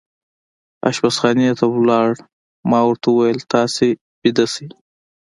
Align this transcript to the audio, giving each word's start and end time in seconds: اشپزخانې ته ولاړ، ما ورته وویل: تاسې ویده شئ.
اشپزخانې 0.89 1.49
ته 1.59 1.65
ولاړ، 1.75 2.09
ما 2.69 2.79
ورته 2.87 3.07
وویل: 3.11 3.39
تاسې 3.53 3.87
ویده 4.21 4.45
شئ. 4.53 4.67